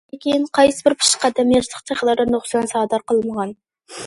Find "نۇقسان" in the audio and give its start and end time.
2.37-2.67